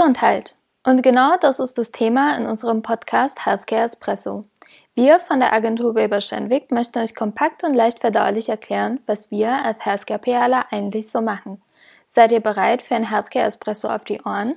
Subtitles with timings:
[0.00, 0.54] Gesundheit.
[0.82, 4.46] Und genau das ist das Thema in unserem Podcast Healthcare Espresso.
[4.94, 9.62] Wir von der Agentur Weber Schenwick möchten euch kompakt und leicht verdaulich erklären, was wir
[9.62, 11.60] als Healthcare PRler eigentlich so machen.
[12.08, 14.54] Seid ihr bereit für ein Healthcare Espresso auf die Ohren?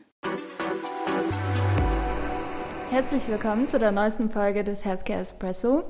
[2.89, 5.83] Herzlich willkommen zu der neuesten Folge des Healthcare Espresso.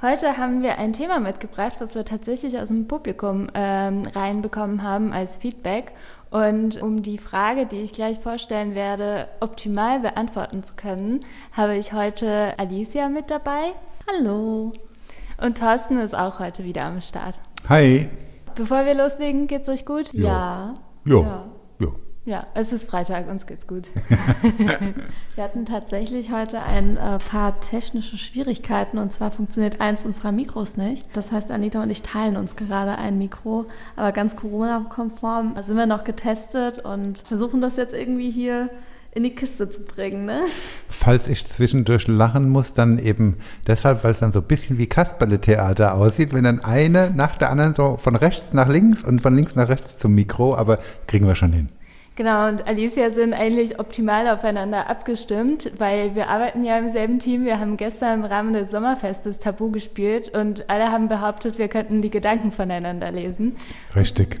[0.00, 5.12] Heute haben wir ein Thema mitgebracht, was wir tatsächlich aus dem Publikum ähm, reinbekommen haben
[5.12, 5.92] als Feedback.
[6.34, 11.20] Und um die Frage, die ich gleich vorstellen werde, optimal beantworten zu können,
[11.52, 13.70] habe ich heute Alicia mit dabei.
[14.08, 14.72] Hallo.
[15.40, 17.38] Und Thorsten ist auch heute wieder am Start.
[17.68, 18.08] Hi.
[18.56, 20.12] Bevor wir loslegen, geht's euch gut?
[20.12, 20.26] Jo.
[20.26, 20.74] Ja.
[21.04, 21.22] Jo.
[21.22, 21.44] Ja.
[21.78, 21.94] Jo.
[22.26, 23.90] Ja, es ist Freitag, uns geht's gut.
[25.34, 30.78] wir hatten tatsächlich heute ein äh, paar technische Schwierigkeiten und zwar funktioniert eins unserer Mikros
[30.78, 31.04] nicht.
[31.12, 35.84] Das heißt, Anita und ich teilen uns gerade ein Mikro, aber ganz Corona-konform sind wir
[35.84, 38.70] noch getestet und versuchen das jetzt irgendwie hier
[39.12, 40.24] in die Kiste zu bringen.
[40.24, 40.40] Ne?
[40.88, 44.86] Falls ich zwischendurch lachen muss, dann eben deshalb, weil es dann so ein bisschen wie
[44.86, 49.36] Kasperle-Theater aussieht, wenn dann eine nach der anderen so von rechts nach links und von
[49.36, 51.68] links nach rechts zum Mikro, aber kriegen wir schon hin.
[52.16, 57.44] Genau, und Alicia sind eigentlich optimal aufeinander abgestimmt, weil wir arbeiten ja im selben Team.
[57.44, 62.02] Wir haben gestern im Rahmen des Sommerfestes Tabu gespielt und alle haben behauptet, wir könnten
[62.02, 63.56] die Gedanken voneinander lesen.
[63.96, 64.38] Richtig.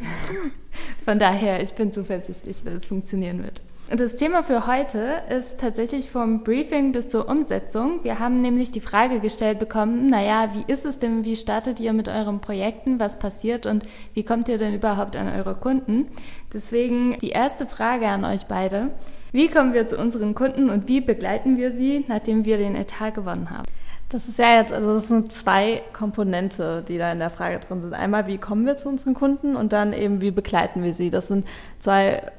[1.04, 3.60] Von daher, ich bin zuversichtlich, dass es funktionieren wird.
[3.90, 8.02] Das Thema für heute ist tatsächlich vom Briefing bis zur Umsetzung.
[8.02, 11.92] Wir haben nämlich die Frage gestellt bekommen, naja, wie ist es denn, wie startet ihr
[11.92, 16.06] mit euren Projekten, was passiert und wie kommt ihr denn überhaupt an eure Kunden?
[16.52, 18.88] Deswegen die erste Frage an euch beide.
[19.32, 23.10] Wie kommen wir zu unseren Kunden und wie begleiten wir sie, nachdem wir den Etat
[23.10, 23.66] gewonnen haben?
[24.08, 27.82] Das ist ja jetzt, also das sind zwei Komponente, die da in der Frage drin
[27.82, 27.92] sind.
[27.92, 31.10] Einmal, wie kommen wir zu unseren Kunden und dann eben, wie begleiten wir sie.
[31.10, 31.46] Das sind
[31.80, 32.32] zwei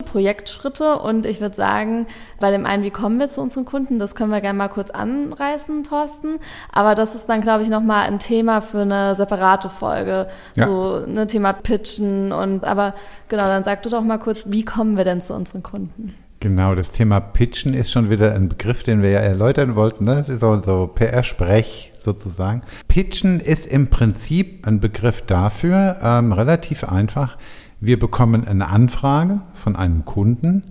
[0.00, 2.06] Projektschritte und ich würde sagen,
[2.38, 4.90] bei dem einen, wie kommen wir zu unseren Kunden, das können wir gerne mal kurz
[4.90, 6.38] anreißen, Thorsten.
[6.72, 10.28] Aber das ist dann, glaube ich, nochmal ein Thema für eine separate Folge.
[10.54, 10.66] Ja.
[10.66, 12.94] So ein ne, Thema Pitchen und aber
[13.28, 16.14] genau, dann sag du doch mal kurz, wie kommen wir denn zu unseren Kunden?
[16.42, 20.06] Genau, das Thema Pitchen ist schon wieder ein Begriff, den wir ja erläutern wollten.
[20.06, 20.14] Ne?
[20.14, 22.62] Das ist so, so PR-Sprech sozusagen.
[22.88, 27.36] Pitchen ist im Prinzip ein Begriff dafür, ähm, relativ einfach,
[27.80, 30.64] wir bekommen eine Anfrage von einem Kunden,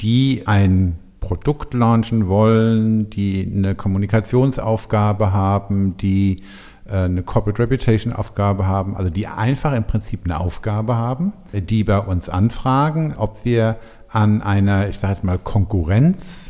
[0.00, 6.42] die ein Produkt launchen wollen, die eine Kommunikationsaufgabe haben, die
[6.86, 11.84] äh, eine Corporate Reputation Aufgabe haben, also die einfach im Prinzip eine Aufgabe haben, die
[11.84, 13.76] bei uns anfragen, ob wir
[14.08, 16.47] an einer, ich sage jetzt mal, Konkurrenz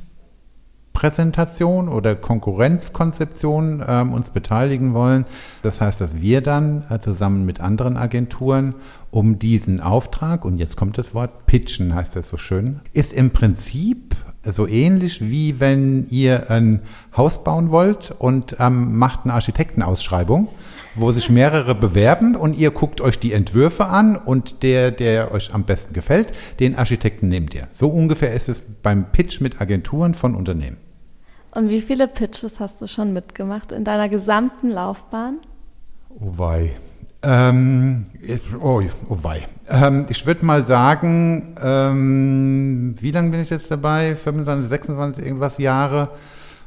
[0.99, 5.27] Präsentation oder Konkurrenzkonzeption ähm, uns beteiligen wollen.
[5.63, 8.75] Das heißt, dass wir dann äh, zusammen mit anderen Agenturen
[9.13, 13.31] um diesen Auftrag, und jetzt kommt das Wort pitchen, heißt das so schön, ist im
[13.31, 16.81] Prinzip so ähnlich wie wenn ihr ein
[17.17, 20.49] Haus bauen wollt und ähm, macht eine Architektenausschreibung
[20.95, 25.55] wo sich mehrere bewerben und ihr guckt euch die Entwürfe an und der, der euch
[25.55, 27.69] am besten gefällt, den Architekten nehmt ihr.
[27.73, 30.88] So ungefähr ist es beim Pitch mit Agenturen von Unternehmen.
[31.59, 35.39] Und wie viele Pitches hast du schon mitgemacht in deiner gesamten Laufbahn?
[36.09, 36.77] Oh wei.
[37.25, 38.07] Ähm,
[38.63, 39.49] oh, oh wei.
[39.69, 44.15] Ähm, ich würde mal sagen, ähm, wie lange bin ich jetzt dabei?
[44.15, 46.11] 25, 26, irgendwas Jahre?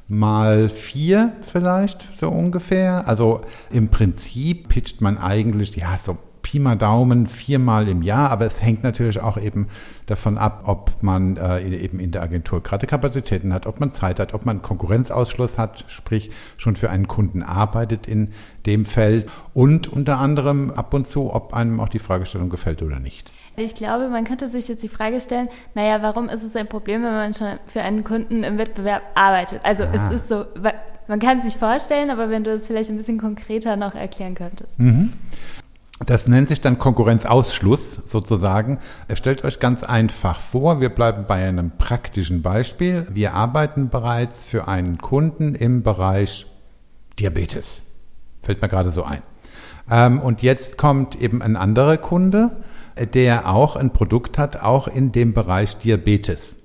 [0.10, 3.08] Mal vier vielleicht, so ungefähr.
[3.08, 6.18] Also im Prinzip pitcht man eigentlich, ja, so
[6.52, 9.68] Pi mal Daumen viermal im Jahr, aber es hängt natürlich auch eben
[10.06, 14.20] davon ab, ob man äh, eben in der Agentur gerade Kapazitäten hat, ob man Zeit
[14.20, 18.34] hat, ob man Konkurrenzausschluss hat, sprich schon für einen Kunden arbeitet in
[18.66, 23.00] dem Feld und unter anderem ab und zu, ob einem auch die Fragestellung gefällt oder
[23.00, 23.32] nicht.
[23.56, 27.02] Ich glaube, man könnte sich jetzt die Frage stellen, naja, warum ist es ein Problem,
[27.04, 29.64] wenn man schon für einen Kunden im Wettbewerb arbeitet?
[29.64, 29.94] Also ah.
[29.94, 30.44] es ist so,
[31.08, 34.36] man kann es sich vorstellen, aber wenn du es vielleicht ein bisschen konkreter noch erklären
[34.36, 34.80] könntest.
[34.82, 35.14] Mhm.
[36.06, 38.80] Das nennt sich dann Konkurrenzausschluss sozusagen.
[39.14, 43.06] Stellt euch ganz einfach vor, wir bleiben bei einem praktischen Beispiel.
[43.12, 46.48] Wir arbeiten bereits für einen Kunden im Bereich
[47.20, 47.84] Diabetes.
[48.42, 49.22] Fällt mir gerade so ein.
[49.90, 52.64] Ähm, und jetzt kommt eben ein anderer Kunde,
[53.14, 56.58] der auch ein Produkt hat, auch in dem Bereich Diabetes.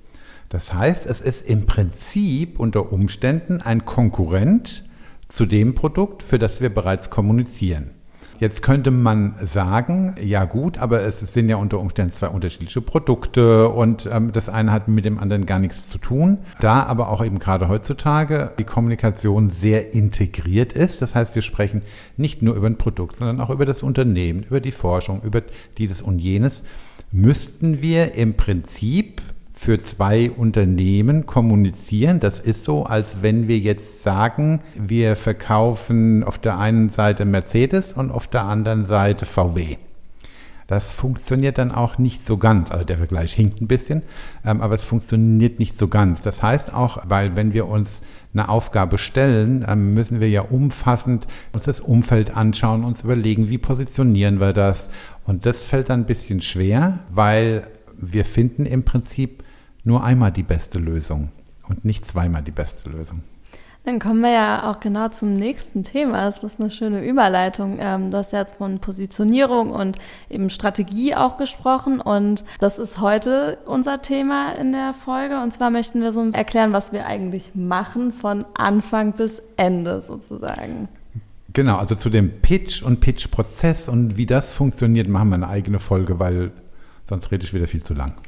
[0.49, 4.83] Das heißt, es ist im Prinzip unter Umständen ein Konkurrent
[5.27, 7.91] zu dem Produkt, für das wir bereits kommunizieren.
[8.39, 13.69] Jetzt könnte man sagen, ja gut, aber es sind ja unter Umständen zwei unterschiedliche Produkte
[13.69, 16.37] und ähm, das eine hat mit dem anderen gar nichts zu tun.
[16.59, 21.81] Da aber auch eben gerade heutzutage die Kommunikation sehr integriert ist, das heißt, wir sprechen
[22.15, 25.41] nicht nur über ein Produkt, sondern auch über das Unternehmen, über die Forschung, über
[25.79, 26.63] dieses und jenes,
[27.11, 29.21] müssten wir im Prinzip
[29.57, 32.19] für zwei Unternehmen kommunizieren.
[32.19, 37.91] Das ist so, als wenn wir jetzt sagen, wir verkaufen auf der einen Seite Mercedes
[37.91, 39.77] und auf der anderen Seite VW.
[40.67, 42.71] Das funktioniert dann auch nicht so ganz.
[42.71, 44.03] Also der Vergleich hinkt ein bisschen,
[44.45, 46.21] ähm, aber es funktioniert nicht so ganz.
[46.21, 51.25] Das heißt auch, weil wenn wir uns eine Aufgabe stellen, ähm, müssen wir ja umfassend
[51.53, 54.89] uns das Umfeld anschauen, uns überlegen, wie positionieren wir das.
[55.25, 57.65] Und das fällt dann ein bisschen schwer, weil
[57.99, 59.43] wir finden im Prinzip
[59.83, 61.29] nur einmal die beste Lösung
[61.67, 63.21] und nicht zweimal die beste Lösung.
[63.87, 66.25] Dann kommen wir ja auch genau zum nächsten Thema.
[66.25, 67.77] Das ist eine schöne Überleitung.
[67.79, 69.97] Ähm, du hast ja jetzt von Positionierung und
[70.29, 72.01] eben Strategie auch gesprochen.
[72.01, 75.41] Und das ist heute unser Thema in der Folge.
[75.41, 80.89] Und zwar möchten wir so erklären, was wir eigentlich machen von Anfang bis Ende sozusagen.
[81.53, 85.79] Genau, also zu dem Pitch und Pitch-Prozess und wie das funktioniert, machen wir eine eigene
[85.79, 86.51] Folge, weil
[87.07, 88.13] sonst rede ich wieder viel zu lang.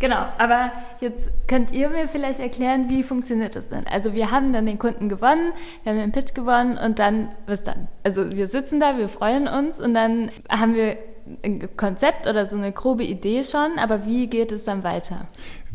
[0.00, 0.70] Genau, aber
[1.00, 3.84] jetzt könnt ihr mir vielleicht erklären, wie funktioniert das denn?
[3.88, 7.64] Also wir haben dann den Kunden gewonnen, wir haben den Pitch gewonnen und dann, was
[7.64, 7.88] dann?
[8.04, 10.96] Also wir sitzen da, wir freuen uns und dann haben wir
[11.42, 15.26] ein Konzept oder so eine grobe Idee schon, aber wie geht es dann weiter?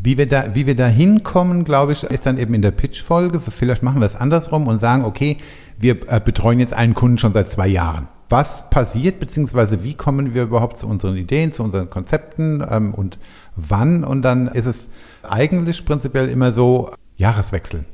[0.02, 3.42] Wie wir da, wie wir da hinkommen, glaube ich, ist dann eben in der Pitch-Folge.
[3.42, 5.38] Vielleicht machen wir es andersrum und sagen, okay,
[5.78, 10.34] wir äh, betreuen jetzt einen Kunden schon seit zwei Jahren was passiert, beziehungsweise wie kommen
[10.34, 13.20] wir überhaupt zu unseren Ideen, zu unseren Konzepten ähm, und
[13.56, 14.04] wann.
[14.04, 14.88] Und dann ist es
[15.24, 17.86] eigentlich prinzipiell immer so, Jahreswechsel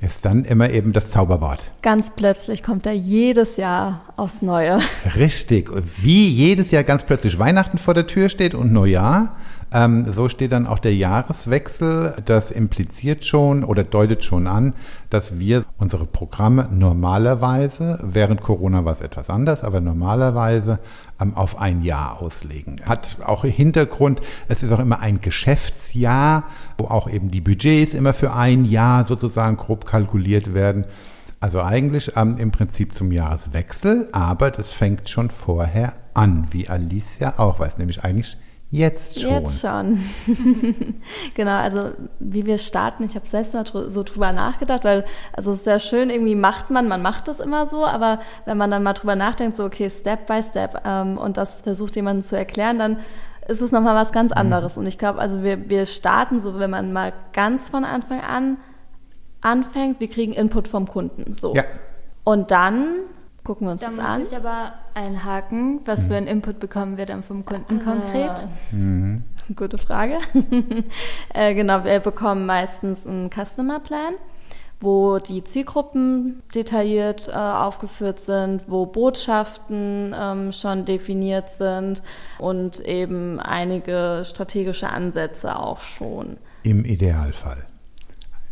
[0.00, 1.70] ist dann immer eben das Zauberwort.
[1.82, 4.78] Ganz plötzlich kommt er jedes Jahr aufs Neue.
[5.16, 5.70] Richtig.
[6.00, 9.36] Wie jedes Jahr ganz plötzlich Weihnachten vor der Tür steht und Neujahr,
[9.72, 12.14] ähm, so steht dann auch der Jahreswechsel.
[12.24, 14.74] Das impliziert schon oder deutet schon an,
[15.10, 20.78] dass wir unsere Programme normalerweise, während Corona war es etwas anders, aber normalerweise
[21.20, 22.80] ähm, auf ein Jahr auslegen.
[22.84, 26.44] Hat auch Hintergrund, es ist auch immer ein Geschäftsjahr,
[26.78, 30.86] wo auch eben die Budgets immer für ein Jahr sozusagen grob kalkuliert werden.
[31.40, 37.18] Also eigentlich ähm, im Prinzip zum Jahreswechsel, aber das fängt schon vorher an, wie Alice
[37.20, 38.36] ja auch weiß, nämlich eigentlich
[38.70, 39.30] Jetzt schon.
[39.30, 39.98] Jetzt schon.
[41.34, 45.58] genau, also wie wir starten, ich habe selbst mal so drüber nachgedacht, weil also es
[45.58, 48.82] ist sehr schön, irgendwie macht man, man macht das immer so, aber wenn man dann
[48.82, 52.78] mal drüber nachdenkt, so okay, Step by Step ähm, und das versucht jemandem zu erklären,
[52.78, 52.98] dann
[53.46, 54.38] ist es nochmal was ganz mhm.
[54.38, 54.76] anderes.
[54.76, 54.80] Mhm.
[54.80, 58.58] Und ich glaube, also wir, wir starten so, wenn man mal ganz von Anfang an
[59.40, 61.32] anfängt, wir kriegen Input vom Kunden.
[61.32, 61.54] So.
[61.54, 61.64] Ja.
[62.24, 62.86] Und dann
[63.48, 64.04] gucken wir uns da das an.
[64.04, 65.80] Da muss ich aber einhaken.
[65.86, 66.08] Was mhm.
[66.08, 67.82] für einen Input bekommen wir dann vom Kunden ah.
[67.82, 68.46] konkret?
[68.72, 69.24] Mhm.
[69.56, 70.18] Gute Frage.
[71.34, 74.14] äh, genau, wir bekommen meistens einen Customer Plan
[74.80, 82.00] wo die Zielgruppen detailliert äh, aufgeführt sind, wo Botschaften ähm, schon definiert sind
[82.38, 86.36] und eben einige strategische Ansätze auch schon.
[86.62, 87.66] Im Idealfall.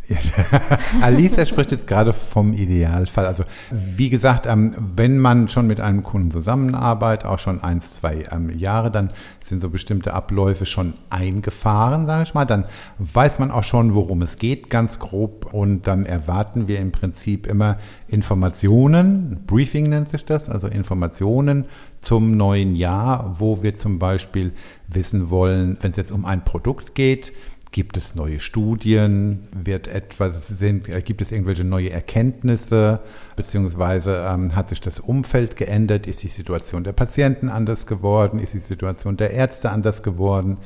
[1.01, 3.25] Alicia spricht jetzt gerade vom Idealfall.
[3.25, 8.25] Also wie gesagt, ähm, wenn man schon mit einem Kunden zusammenarbeitet, auch schon ein, zwei
[8.31, 9.11] ähm, Jahre, dann
[9.41, 12.45] sind so bestimmte Abläufe schon eingefahren, sage ich mal.
[12.45, 12.65] Dann
[12.99, 15.53] weiß man auch schon, worum es geht, ganz grob.
[15.53, 17.77] Und dann erwarten wir im Prinzip immer
[18.07, 21.65] Informationen, Briefing nennt sich das, also Informationen
[21.99, 24.53] zum neuen Jahr, wo wir zum Beispiel
[24.87, 27.33] wissen wollen, wenn es jetzt um ein Produkt geht,
[27.71, 29.47] Gibt es neue Studien?
[29.51, 33.01] Wird etwas, sind, gibt es irgendwelche neue Erkenntnisse?
[33.35, 36.07] Beziehungsweise ähm, hat sich das Umfeld geändert?
[36.07, 38.39] Ist die Situation der Patienten anders geworden?
[38.39, 40.57] Ist die Situation der Ärzte anders geworden?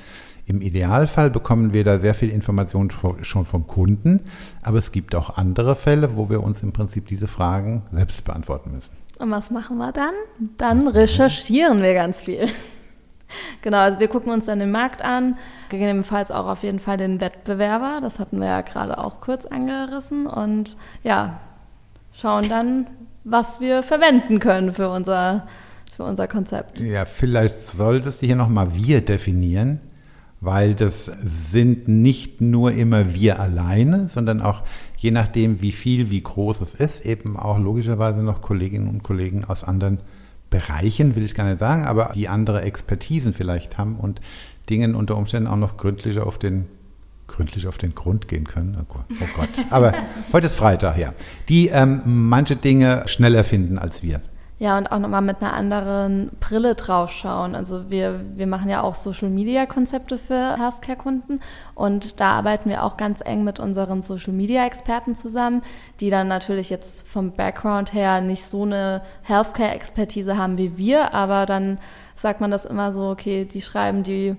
[0.45, 2.91] Im Idealfall bekommen wir da sehr viel Information
[3.21, 4.21] schon vom Kunden,
[4.61, 8.71] aber es gibt auch andere Fälle, wo wir uns im Prinzip diese Fragen selbst beantworten
[8.71, 8.91] müssen.
[9.19, 10.13] Und was machen wir dann?
[10.57, 12.47] Dann recherchieren wir ganz viel.
[13.61, 15.37] Genau, also wir gucken uns dann den Markt an,
[15.69, 20.27] gegebenenfalls auch auf jeden Fall den Wettbewerber, das hatten wir ja gerade auch kurz angerissen
[20.27, 21.39] und ja,
[22.13, 22.87] schauen dann,
[23.23, 25.47] was wir verwenden können für unser,
[25.95, 26.79] für unser Konzept.
[26.79, 29.79] Ja, vielleicht solltest du hier nochmal wir definieren,
[30.39, 34.63] weil das sind nicht nur immer wir alleine, sondern auch
[34.97, 39.45] je nachdem, wie viel, wie groß es ist, eben auch logischerweise noch Kolleginnen und Kollegen
[39.45, 39.99] aus anderen
[40.51, 44.21] Bereichen, will ich gar nicht sagen, aber die andere Expertisen vielleicht haben und
[44.69, 46.67] Dingen unter Umständen auch noch gründlicher auf den
[47.27, 48.77] gründlich auf den Grund gehen können.
[48.79, 49.05] Oh Gott.
[49.21, 49.61] Oh.
[49.69, 49.93] Aber
[50.33, 51.13] heute ist Freitag, ja.
[51.47, 54.21] Die ähm, manche Dinge schneller finden als wir.
[54.61, 57.55] Ja, und auch nochmal mit einer anderen Brille drauf schauen.
[57.55, 61.39] Also wir, wir machen ja auch Social-Media-Konzepte für Healthcare-Kunden
[61.73, 65.63] und da arbeiten wir auch ganz eng mit unseren Social-Media-Experten zusammen,
[65.99, 71.47] die dann natürlich jetzt vom Background her nicht so eine Healthcare-Expertise haben wie wir, aber
[71.47, 71.79] dann
[72.13, 74.35] sagt man das immer so, okay, die schreiben die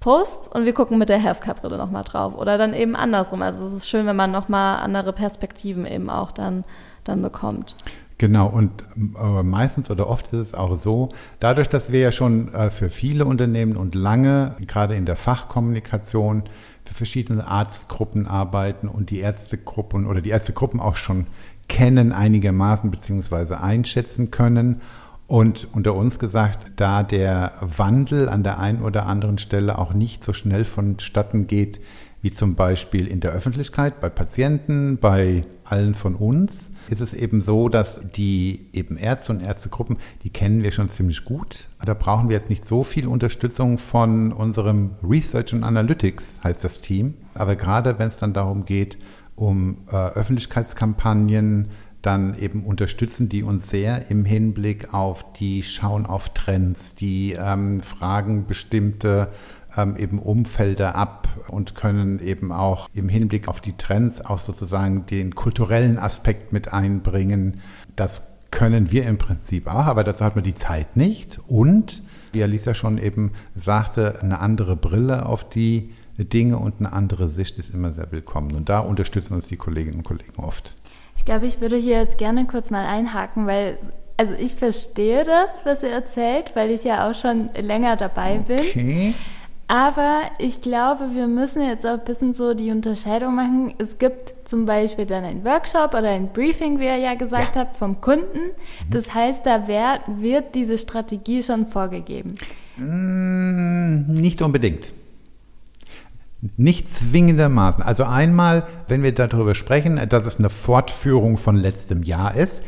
[0.00, 2.34] Posts und wir gucken mit der Healthcare-Brille nochmal drauf.
[2.38, 3.42] Oder dann eben andersrum.
[3.42, 6.64] Also es ist schön, wenn man nochmal andere Perspektiven eben auch dann,
[7.04, 7.76] dann bekommt.
[8.18, 12.52] Genau, und äh, meistens oder oft ist es auch so, dadurch, dass wir ja schon
[12.54, 16.44] äh, für viele Unternehmen und lange, gerade in der Fachkommunikation,
[16.86, 21.26] für verschiedene Arztgruppen arbeiten und die Ärztegruppen oder die Ärztegruppen auch schon
[21.68, 24.80] kennen einigermaßen beziehungsweise einschätzen können.
[25.26, 30.22] Und unter uns gesagt, da der Wandel an der einen oder anderen Stelle auch nicht
[30.22, 31.80] so schnell vonstatten geht,
[32.22, 37.40] wie zum Beispiel in der Öffentlichkeit, bei Patienten, bei allen von uns, ist es eben
[37.40, 41.68] so, dass die eben Ärzte und Ärztegruppen, die kennen wir schon ziemlich gut.
[41.84, 46.80] Da brauchen wir jetzt nicht so viel Unterstützung von unserem Research and Analytics, heißt das
[46.80, 47.14] Team.
[47.34, 48.98] Aber gerade wenn es dann darum geht,
[49.34, 51.68] um äh, Öffentlichkeitskampagnen,
[52.02, 57.80] dann eben unterstützen die uns sehr im Hinblick auf die Schauen auf Trends, die ähm,
[57.80, 59.28] fragen bestimmte
[59.76, 65.06] ähm, eben Umfelder ab und können eben auch im Hinblick auf die Trends auch sozusagen
[65.06, 67.60] den kulturellen Aspekt mit einbringen.
[67.94, 71.38] Das können wir im Prinzip auch, aber dazu hat man die Zeit nicht.
[71.46, 72.02] Und,
[72.32, 77.58] wie Alisa schon eben sagte, eine andere Brille auf die Dinge und eine andere Sicht
[77.58, 78.52] ist immer sehr willkommen.
[78.52, 80.74] Und da unterstützen uns die Kolleginnen und Kollegen oft.
[81.16, 83.78] Ich glaube, ich würde hier jetzt gerne kurz mal einhaken, weil
[84.16, 88.72] also ich verstehe das, was ihr erzählt, weil ich ja auch schon länger dabei okay.
[88.74, 89.14] bin.
[89.68, 93.74] Aber ich glaube, wir müssen jetzt auch ein bisschen so die Unterscheidung machen.
[93.78, 97.62] Es gibt zum Beispiel dann einen Workshop oder ein Briefing, wie ihr ja gesagt ja.
[97.62, 98.38] habt, vom Kunden.
[98.38, 98.90] Mhm.
[98.90, 102.34] Das heißt, da wird, wird diese Strategie schon vorgegeben.
[102.76, 104.92] Mm, nicht unbedingt.
[106.56, 107.82] Nicht zwingendermaßen.
[107.82, 112.62] Also einmal, wenn wir darüber sprechen, dass es eine Fortführung von letztem Jahr ist,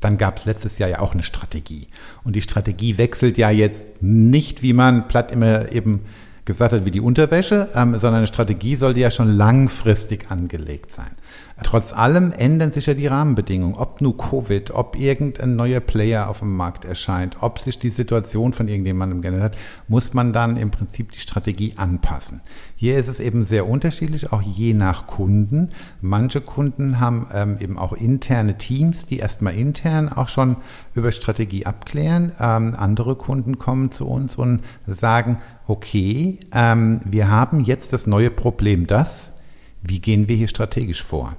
[0.00, 1.88] dann gab es letztes Jahr ja auch eine Strategie.
[2.24, 6.00] Und die Strategie wechselt ja jetzt nicht, wie man platt immer eben
[6.44, 11.10] gesagt hat wie die Unterwäsche, ähm, sondern eine Strategie sollte ja schon langfristig angelegt sein.
[11.62, 16.40] Trotz allem ändern sich ja die Rahmenbedingungen, ob nur Covid, ob irgendein neuer Player auf
[16.40, 20.70] dem Markt erscheint, ob sich die Situation von irgendjemandem geändert hat, muss man dann im
[20.70, 22.40] Prinzip die Strategie anpassen.
[22.76, 25.70] Hier ist es eben sehr unterschiedlich, auch je nach Kunden.
[26.00, 30.56] Manche Kunden haben ähm, eben auch interne Teams, die erstmal intern auch schon
[30.94, 32.32] über Strategie abklären.
[32.40, 38.30] Ähm, andere Kunden kommen zu uns und sagen, okay, ähm, wir haben jetzt das neue
[38.30, 39.34] Problem, das,
[39.82, 41.36] wie gehen wir hier strategisch vor?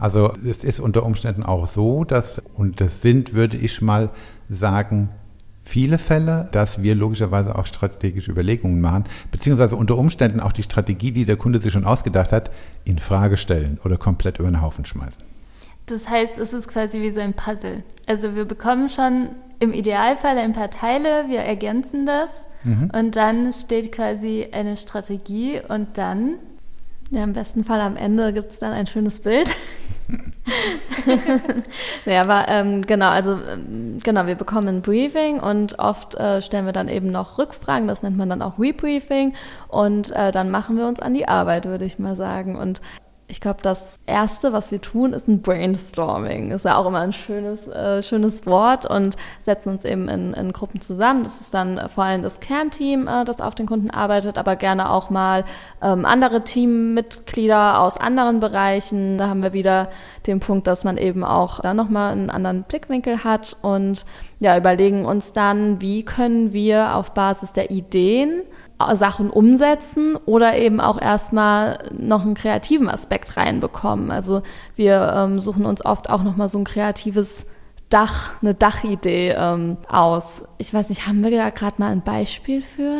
[0.00, 4.08] Also es ist unter Umständen auch so, dass, und das sind, würde ich mal
[4.48, 5.10] sagen,
[5.62, 11.12] viele Fälle, dass wir logischerweise auch strategische Überlegungen machen, beziehungsweise unter Umständen auch die Strategie,
[11.12, 12.50] die der Kunde sich schon ausgedacht hat,
[12.84, 15.22] in Frage stellen oder komplett über den Haufen schmeißen.
[15.84, 17.82] Das heißt, es ist quasi wie so ein Puzzle.
[18.06, 22.90] Also wir bekommen schon im Idealfall ein paar Teile, wir ergänzen das mhm.
[22.98, 26.36] und dann steht quasi eine Strategie und dann
[27.10, 29.54] ja, im besten Fall am Ende gibt es dann ein schönes Bild.
[32.04, 36.66] ja, aber ähm, genau, also ähm, genau, wir bekommen ein Briefing und oft äh, stellen
[36.66, 39.34] wir dann eben noch Rückfragen, das nennt man dann auch Rebriefing
[39.68, 42.56] und äh, dann machen wir uns an die Arbeit, würde ich mal sagen.
[42.56, 42.80] Und
[43.30, 46.50] ich glaube, das Erste, was wir tun, ist ein Brainstorming.
[46.50, 50.52] Ist ja auch immer ein schönes, äh, schönes Wort und setzen uns eben in, in,
[50.52, 51.22] Gruppen zusammen.
[51.22, 54.90] Das ist dann vor allem das Kernteam, äh, das auf den Kunden arbeitet, aber gerne
[54.90, 55.44] auch mal
[55.80, 59.16] ähm, andere Teammitglieder aus anderen Bereichen.
[59.16, 59.90] Da haben wir wieder
[60.26, 64.04] den Punkt, dass man eben auch da nochmal einen anderen Blickwinkel hat und
[64.40, 68.42] ja, überlegen uns dann, wie können wir auf Basis der Ideen
[68.94, 74.10] Sachen umsetzen oder eben auch erstmal noch einen kreativen Aspekt reinbekommen.
[74.10, 74.42] Also
[74.76, 77.44] wir ähm, suchen uns oft auch nochmal so ein kreatives
[77.90, 80.44] Dach, eine Dachidee ähm, aus.
[80.58, 82.98] Ich weiß nicht, haben wir da gerade mal ein Beispiel für?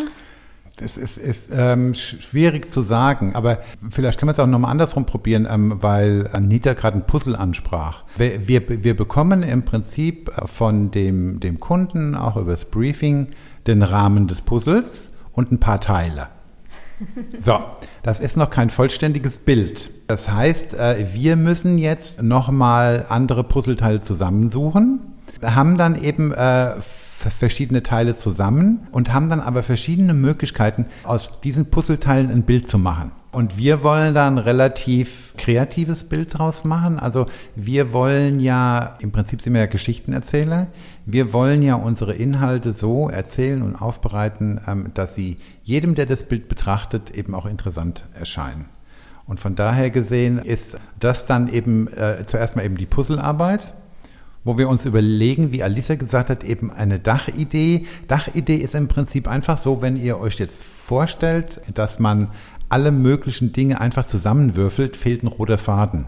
[0.80, 3.58] Das ist, ist ähm, schwierig zu sagen, aber
[3.90, 8.04] vielleicht können wir es auch nochmal andersrum probieren, ähm, weil Anita gerade ein Puzzle ansprach.
[8.16, 13.28] Wir, wir, wir bekommen im Prinzip von dem, dem Kunden auch über das Briefing
[13.66, 15.09] den Rahmen des Puzzles
[15.40, 16.28] und ein paar Teile.
[17.40, 17.58] So,
[18.02, 19.90] das ist noch kein vollständiges Bild.
[20.06, 25.09] Das heißt, äh, wir müssen jetzt nochmal andere Puzzleteile zusammensuchen,
[25.42, 31.66] haben dann eben äh, verschiedene Teile zusammen und haben dann aber verschiedene Möglichkeiten, aus diesen
[31.66, 33.12] Puzzleteilen ein Bild zu machen.
[33.32, 36.98] Und wir wollen da ein relativ kreatives Bild draus machen.
[36.98, 40.66] Also wir wollen ja, im Prinzip sind wir ja Geschichtenerzähler,
[41.06, 46.24] wir wollen ja unsere Inhalte so erzählen und aufbereiten, ähm, dass sie jedem, der das
[46.24, 48.66] Bild betrachtet, eben auch interessant erscheinen.
[49.26, 53.72] Und von daher gesehen ist das dann eben äh, zuerst mal eben die Puzzlearbeit.
[54.44, 57.86] Wo wir uns überlegen, wie Alisa gesagt hat, eben eine Dachidee.
[58.08, 62.28] Dachidee ist im Prinzip einfach so, wenn ihr euch jetzt vorstellt, dass man
[62.68, 66.06] alle möglichen Dinge einfach zusammenwürfelt, fehlt ein roter Faden.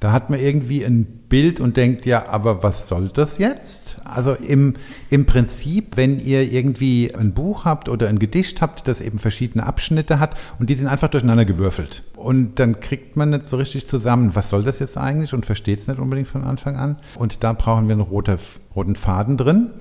[0.00, 3.96] Da hat man irgendwie ein Bild und denkt, ja, aber was soll das jetzt?
[4.04, 4.74] Also im,
[5.10, 9.66] im Prinzip, wenn ihr irgendwie ein Buch habt oder ein Gedicht habt, das eben verschiedene
[9.66, 12.04] Abschnitte hat und die sind einfach durcheinander gewürfelt.
[12.14, 15.80] Und dann kriegt man nicht so richtig zusammen, was soll das jetzt eigentlich und versteht
[15.80, 16.98] es nicht unbedingt von Anfang an.
[17.16, 18.38] Und da brauchen wir einen roter,
[18.76, 19.72] roten Faden drin.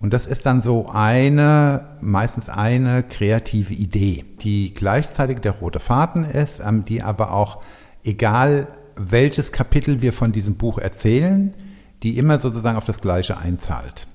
[0.00, 6.24] Und das ist dann so eine, meistens eine kreative Idee, die gleichzeitig der rote Faden
[6.24, 7.62] ist, ähm, die aber auch,
[8.04, 11.54] egal welches Kapitel wir von diesem Buch erzählen,
[12.02, 14.06] die immer sozusagen auf das Gleiche einzahlt.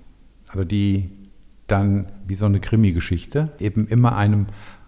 [0.48, 1.12] Also die
[1.68, 4.48] dann wie so eine Krimi-Geschichte eben immer einem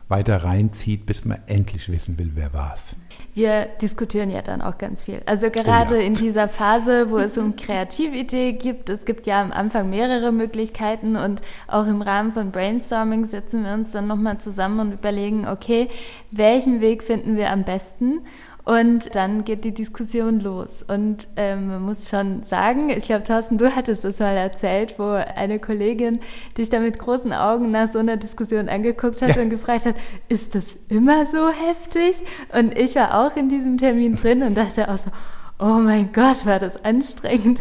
[0.09, 2.95] weiter reinzieht, bis man endlich wissen will, wer war es.
[3.33, 5.21] Wir diskutieren ja dann auch ganz viel.
[5.25, 6.05] Also gerade oh ja.
[6.05, 11.15] in dieser Phase, wo es um Kreatividee gibt, es gibt ja am Anfang mehrere Möglichkeiten
[11.15, 15.87] und auch im Rahmen von Brainstorming setzen wir uns dann nochmal zusammen und überlegen, okay,
[16.29, 18.21] welchen Weg finden wir am besten?
[18.65, 20.83] Und dann geht die Diskussion los.
[20.87, 25.03] Und ähm, man muss schon sagen, ich glaube, Thorsten, du hattest das mal erzählt, wo
[25.11, 26.21] eine Kollegin
[26.57, 29.41] dich da mit großen Augen nach so einer Diskussion angeguckt hat ja.
[29.41, 29.95] und gefragt hat,
[30.29, 32.25] ist das immer so heftig?
[32.57, 35.11] Und ich war auch in diesem Termin drin und dachte auch so,
[35.59, 37.59] oh mein Gott, war das anstrengend.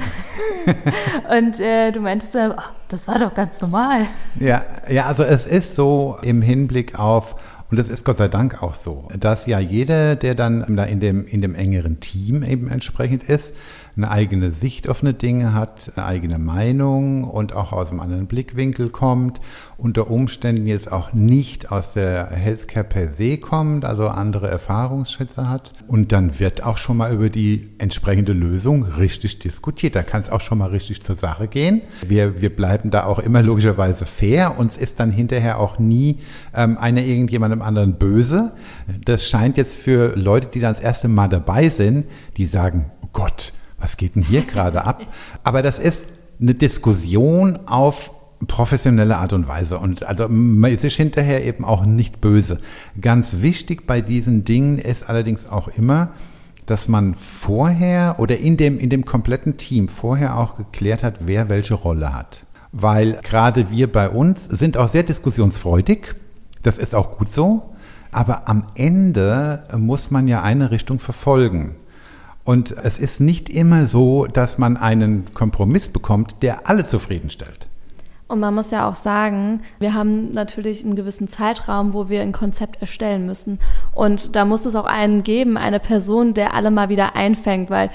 [1.36, 4.06] und äh, du meintest dann, ach, das war doch ganz normal.
[4.38, 7.36] Ja, ja, also es ist so im Hinblick auf
[7.72, 11.26] und das ist Gott sei Dank auch so, dass ja jeder, der dann in dem,
[11.26, 13.54] in dem engeren Team eben entsprechend ist,
[13.96, 18.26] eine eigene Sicht auf eine Dinge hat, eine eigene Meinung und auch aus einem anderen
[18.26, 19.40] Blickwinkel kommt,
[19.76, 25.72] unter Umständen jetzt auch nicht aus der Healthcare per se kommt, also andere Erfahrungsschätze hat.
[25.86, 29.94] Und dann wird auch schon mal über die entsprechende Lösung richtig diskutiert.
[29.94, 31.82] Da kann es auch schon mal richtig zur Sache gehen.
[32.06, 34.58] Wir, wir bleiben da auch immer logischerweise fair.
[34.58, 36.20] Uns ist dann hinterher auch nie
[36.54, 38.52] ähm, einer irgendjemandem anderen böse.
[39.04, 43.08] Das scheint jetzt für Leute, die dann das erste Mal dabei sind, die sagen, oh
[43.12, 43.52] Gott,
[43.82, 45.02] was geht denn hier gerade ab?
[45.44, 46.04] Aber das ist
[46.40, 48.12] eine Diskussion auf
[48.46, 49.78] professionelle Art und Weise.
[49.78, 52.58] Und also man ist hinterher eben auch nicht böse.
[53.00, 56.10] Ganz wichtig bei diesen Dingen ist allerdings auch immer,
[56.66, 61.48] dass man vorher oder in dem, in dem kompletten Team vorher auch geklärt hat, wer
[61.48, 62.44] welche Rolle hat.
[62.72, 66.14] Weil gerade wir bei uns sind auch sehr diskussionsfreudig.
[66.62, 67.74] Das ist auch gut so.
[68.12, 71.76] Aber am Ende muss man ja eine Richtung verfolgen.
[72.44, 77.68] Und es ist nicht immer so, dass man einen Kompromiss bekommt, der alle zufriedenstellt.
[78.26, 82.32] Und man muss ja auch sagen, wir haben natürlich einen gewissen Zeitraum, wo wir ein
[82.32, 83.58] Konzept erstellen müssen.
[83.94, 87.90] Und da muss es auch einen geben, eine Person, der alle mal wieder einfängt, weil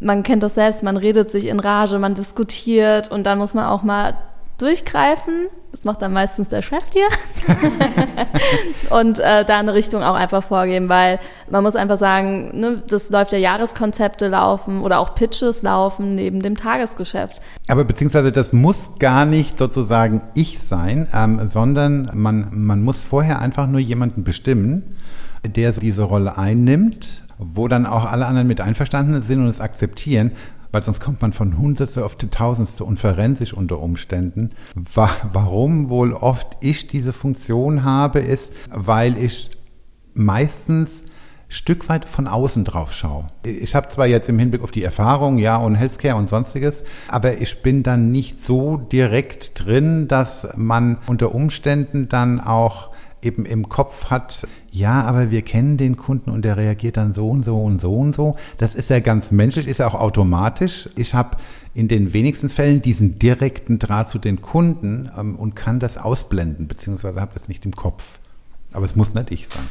[0.00, 3.66] man kennt das selbst, man redet sich in Rage, man diskutiert und dann muss man
[3.66, 4.14] auch mal
[4.58, 5.48] durchgreifen.
[5.70, 7.06] Das macht dann meistens der Chef hier.
[8.90, 11.18] und äh, da eine Richtung auch einfach vorgeben, weil
[11.50, 16.40] man muss einfach sagen, ne, das läuft ja Jahreskonzepte laufen oder auch Pitches laufen neben
[16.40, 17.42] dem Tagesgeschäft.
[17.68, 23.40] Aber beziehungsweise das muss gar nicht sozusagen ich sein, ähm, sondern man, man muss vorher
[23.40, 24.96] einfach nur jemanden bestimmen,
[25.46, 30.32] der diese Rolle einnimmt, wo dann auch alle anderen mit einverstanden sind und es akzeptieren
[30.76, 34.50] weil sonst kommt man von Hundertste auf die Tausendste und verrennt sich unter Umständen.
[34.74, 39.52] Warum wohl oft ich diese Funktion habe, ist, weil ich
[40.12, 41.04] meistens
[41.48, 43.28] Stück weit von außen drauf schaue.
[43.42, 47.40] Ich habe zwar jetzt im Hinblick auf die Erfahrung, ja, und Healthcare und sonstiges, aber
[47.40, 52.90] ich bin dann nicht so direkt drin, dass man unter Umständen dann auch
[53.26, 57.28] eben im Kopf hat, ja, aber wir kennen den Kunden und der reagiert dann so
[57.28, 58.36] und so und so und so.
[58.58, 60.88] Das ist ja ganz menschlich, ist ja auch automatisch.
[60.96, 61.36] Ich habe
[61.74, 66.68] in den wenigsten Fällen diesen direkten Draht zu den Kunden ähm, und kann das ausblenden,
[66.68, 68.18] beziehungsweise habe das nicht im Kopf.
[68.72, 69.66] Aber es muss nicht ich sein.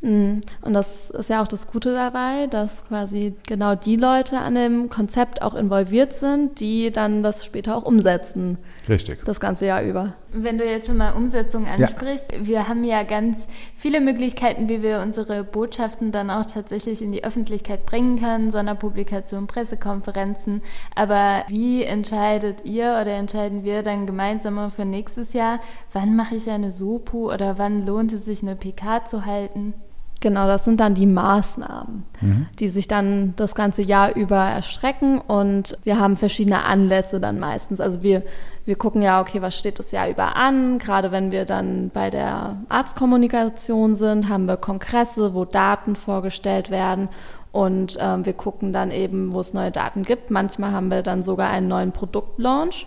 [0.00, 0.42] Mhm.
[0.60, 4.90] Und das ist ja auch das Gute dabei, dass quasi genau die Leute an dem
[4.90, 8.58] Konzept auch involviert sind, die dann das später auch umsetzen.
[8.88, 9.24] Richtig.
[9.24, 10.14] Das ganze Jahr über.
[10.32, 12.46] Wenn du jetzt schon mal Umsetzung ansprichst, ja.
[12.46, 17.24] wir haben ja ganz viele Möglichkeiten, wie wir unsere Botschaften dann auch tatsächlich in die
[17.24, 20.62] Öffentlichkeit bringen können, Sonderpublikationen, Pressekonferenzen.
[20.94, 25.60] Aber wie entscheidet ihr oder entscheiden wir dann gemeinsam für nächstes Jahr,
[25.92, 29.74] wann mache ich eine SOPU oder wann lohnt es sich eine PK zu halten?
[30.20, 32.46] Genau, das sind dann die Maßnahmen, mhm.
[32.58, 37.80] die sich dann das ganze Jahr über erstrecken und wir haben verschiedene Anlässe dann meistens.
[37.80, 38.24] Also wir,
[38.64, 40.78] wir gucken ja, okay, was steht das Jahr über an?
[40.78, 47.08] Gerade wenn wir dann bei der Arztkommunikation sind, haben wir Kongresse, wo Daten vorgestellt werden
[47.52, 50.30] Und ähm, wir gucken dann eben, wo es neue Daten gibt.
[50.30, 52.86] Manchmal haben wir dann sogar einen neuen Produktlaunch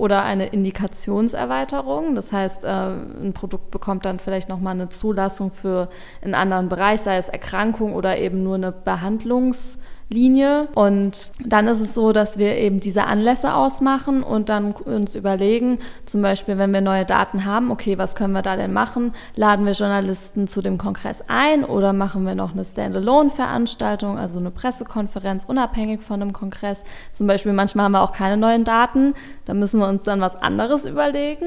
[0.00, 2.14] oder eine Indikationserweiterung.
[2.14, 5.90] Das heißt, äh, ein Produkt bekommt dann vielleicht nochmal eine Zulassung für
[6.22, 9.78] einen anderen Bereich, sei es Erkrankung oder eben nur eine Behandlungs-
[10.10, 10.68] Linie.
[10.74, 15.78] Und dann ist es so, dass wir eben diese Anlässe ausmachen und dann uns überlegen,
[16.04, 19.12] zum Beispiel, wenn wir neue Daten haben, okay, was können wir da denn machen?
[19.36, 24.50] Laden wir Journalisten zu dem Kongress ein oder machen wir noch eine Standalone-Veranstaltung, also eine
[24.50, 26.84] Pressekonferenz, unabhängig von einem Kongress?
[27.12, 29.14] Zum Beispiel, manchmal haben wir auch keine neuen Daten,
[29.46, 31.46] da müssen wir uns dann was anderes überlegen.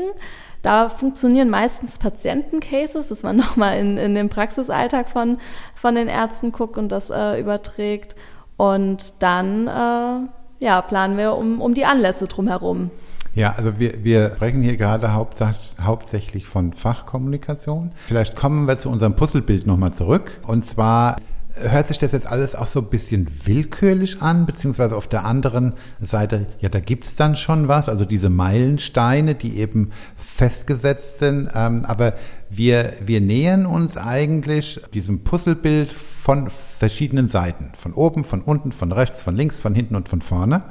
[0.63, 5.37] Da funktionieren meistens Patientencases, dass man nochmal in, in den Praxisalltag von,
[5.75, 8.15] von den Ärzten guckt und das äh, überträgt.
[8.63, 12.91] Und dann äh, ja, planen wir um, um die Anlässe drumherum.
[13.35, 17.91] Ja, also wir, wir sprechen hier gerade hauptsächlich von Fachkommunikation.
[18.05, 20.39] Vielleicht kommen wir zu unserem Puzzlebild nochmal zurück.
[20.47, 21.17] Und zwar
[21.55, 25.73] hört sich das jetzt alles auch so ein bisschen willkürlich an, beziehungsweise auf der anderen
[26.01, 31.49] Seite, ja, da gibt es dann schon was, also diese Meilensteine, die eben festgesetzt sind.
[31.53, 32.13] Ähm, aber
[32.57, 38.91] wir, wir nähern uns eigentlich diesem Puzzlebild von verschiedenen Seiten, von oben, von unten, von
[38.91, 40.63] rechts, von links, von hinten und von vorne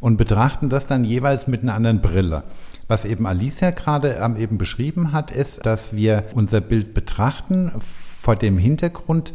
[0.00, 2.42] und betrachten das dann jeweils mit einer anderen Brille.
[2.88, 8.36] Was eben Alicia gerade ähm, eben beschrieben hat, ist, dass wir unser Bild betrachten vor
[8.36, 9.32] dem Hintergrund,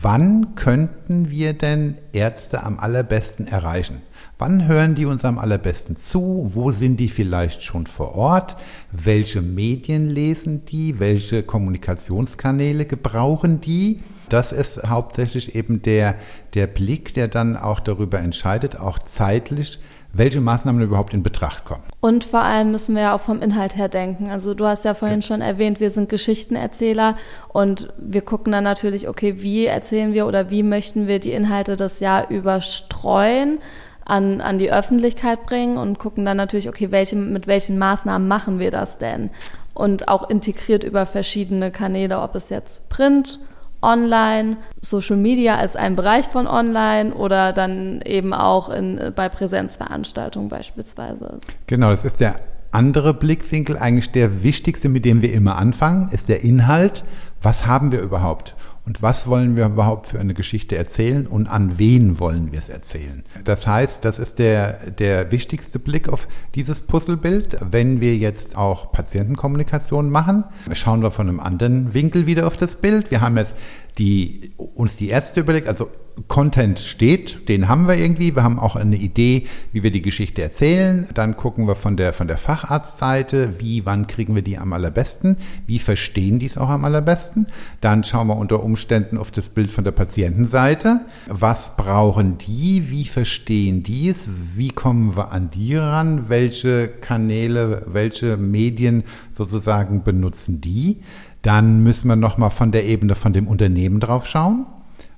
[0.00, 4.00] Wann könnten wir denn Ärzte am allerbesten erreichen?
[4.38, 6.50] Wann hören die uns am allerbesten zu?
[6.54, 8.56] Wo sind die vielleicht schon vor Ort?
[8.92, 11.00] Welche Medien lesen die?
[11.00, 14.02] Welche Kommunikationskanäle gebrauchen die?
[14.28, 16.14] Das ist hauptsächlich eben der,
[16.54, 19.80] der Blick, der dann auch darüber entscheidet, auch zeitlich,
[20.12, 21.82] welche Maßnahmen überhaupt in Betracht kommen.
[22.00, 24.30] Und vor allem müssen wir ja auch vom Inhalt her denken.
[24.30, 25.26] Also du hast ja vorhin ja.
[25.26, 27.16] schon erwähnt, wir sind Geschichtenerzähler
[27.48, 31.76] und wir gucken dann natürlich, okay, wie erzählen wir oder wie möchten wir die Inhalte
[31.76, 33.58] das Jahr überstreuen?
[34.04, 38.58] An, an die Öffentlichkeit bringen und gucken dann natürlich, okay, welche, mit welchen Maßnahmen machen
[38.58, 39.30] wir das denn?
[39.74, 43.38] Und auch integriert über verschiedene Kanäle, ob es jetzt Print,
[43.82, 50.48] online, Social Media als ein Bereich von online oder dann eben auch in, bei Präsenzveranstaltungen
[50.48, 51.54] beispielsweise ist.
[51.66, 52.40] Genau, das ist der
[52.70, 57.04] andere Blickwinkel, eigentlich der wichtigste, mit dem wir immer anfangen, ist der Inhalt.
[57.42, 58.54] Was haben wir überhaupt?
[58.84, 62.68] Und was wollen wir überhaupt für eine Geschichte erzählen und an wen wollen wir es
[62.68, 63.22] erzählen.
[63.44, 67.58] Das heißt, das ist der, der wichtigste Blick auf dieses Puzzlebild.
[67.60, 72.76] Wenn wir jetzt auch Patientenkommunikation machen, schauen wir von einem anderen Winkel wieder auf das
[72.76, 73.12] Bild.
[73.12, 73.54] Wir haben jetzt
[73.98, 75.88] die, uns die Ärzte überlegt, also
[76.28, 78.34] Content steht, den haben wir irgendwie.
[78.34, 81.06] Wir haben auch eine Idee, wie wir die Geschichte erzählen.
[81.14, 85.36] Dann gucken wir von der, von der Facharztseite, wie, wann kriegen wir die am allerbesten,
[85.66, 87.46] wie verstehen die es auch am allerbesten.
[87.80, 91.00] Dann schauen wir unter Umständen auf das Bild von der Patientenseite.
[91.26, 92.90] Was brauchen die?
[92.90, 94.28] Wie verstehen die es?
[94.54, 96.28] Wie kommen wir an die ran?
[96.28, 101.00] Welche Kanäle, welche Medien sozusagen benutzen die?
[101.42, 104.66] Dann müssen wir nochmal von der Ebene von dem Unternehmen drauf schauen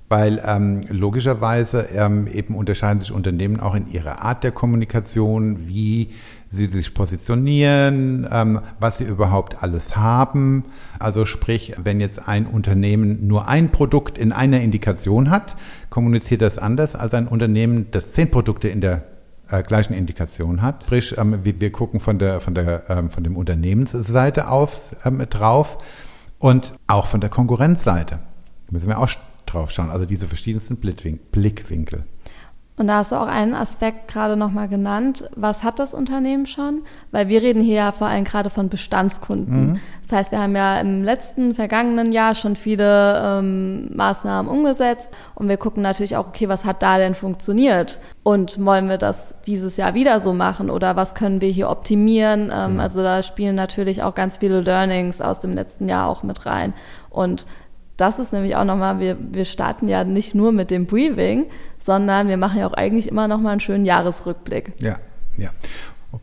[0.07, 6.11] weil ähm, logischerweise ähm, eben unterscheiden sich Unternehmen auch in ihrer Art der Kommunikation, wie
[6.49, 10.65] sie sich positionieren, ähm, was sie überhaupt alles haben.
[10.99, 15.55] Also sprich, wenn jetzt ein Unternehmen nur ein Produkt in einer Indikation hat,
[15.89, 19.03] kommuniziert das anders als ein Unternehmen, das zehn Produkte in der
[19.49, 20.83] äh, gleichen Indikation hat.
[20.83, 25.79] Sprich, ähm, wir, gucken von der, von der, ähm, von dem Unternehmensseite auf ähm, drauf
[26.39, 28.19] und auch von der Konkurrenzseite.
[28.19, 29.09] Da müssen wir auch
[29.45, 29.89] drauf schauen.
[29.89, 32.05] Also diese verschiedensten Blickwinkel.
[32.77, 35.29] Und da hast du auch einen Aspekt gerade nochmal genannt.
[35.35, 36.81] Was hat das Unternehmen schon?
[37.11, 39.67] Weil wir reden hier ja vor allem gerade von Bestandskunden.
[39.67, 39.79] Mhm.
[40.03, 45.47] Das heißt, wir haben ja im letzten, vergangenen Jahr schon viele ähm, Maßnahmen umgesetzt und
[45.47, 48.01] wir gucken natürlich auch, okay, was hat da denn funktioniert?
[48.23, 52.51] Und wollen wir das dieses Jahr wieder so machen oder was können wir hier optimieren?
[52.53, 52.79] Ähm, mhm.
[52.81, 56.73] Also da spielen natürlich auch ganz viele Learnings aus dem letzten Jahr auch mit rein.
[57.09, 57.47] Und
[57.97, 61.45] das ist nämlich auch nochmal, wir, wir starten ja nicht nur mit dem Briefing,
[61.85, 64.73] sondern wir machen ja auch eigentlich immer nochmal einen schönen Jahresrückblick.
[64.79, 64.95] Ja,
[65.37, 65.51] ja.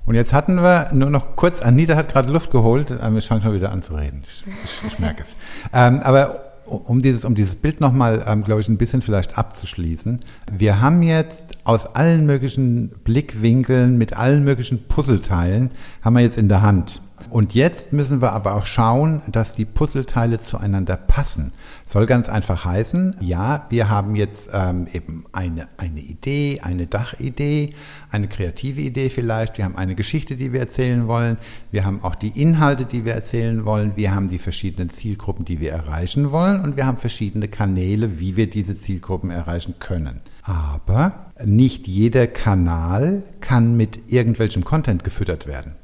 [0.07, 3.43] Und jetzt hatten wir nur noch kurz, Anita hat gerade Luft geholt, ähm, ich fange
[3.43, 5.37] schon wieder an zu reden, ich, ich, ich merke es.
[5.73, 10.21] Ähm, aber um dieses, um dieses Bild nochmal, ähm, glaube ich, ein bisschen vielleicht abzuschließen.
[10.51, 15.71] Wir haben jetzt aus allen möglichen Blickwinkeln, mit allen möglichen Puzzleteilen,
[16.03, 17.01] haben wir jetzt in der Hand.
[17.33, 21.55] Und jetzt müssen wir aber auch schauen, dass die Puzzleteile zueinander passen.
[21.89, 27.73] Soll ganz einfach heißen, ja, wir haben jetzt ähm, eben eine, eine Idee, eine Dachidee,
[28.11, 31.39] eine kreative Idee vielleicht, wir haben eine Geschichte, die wir erzählen wollen,
[31.71, 35.59] wir haben auch die Inhalte, die wir erzählen wollen, wir haben die verschiedenen Zielgruppen, die
[35.59, 40.21] wir erreichen wollen und wir haben verschiedene Kanäle, wie wir diese Zielgruppen erreichen können.
[40.43, 45.77] Aber nicht jeder Kanal kann mit irgendwelchem Content gefüttert werden.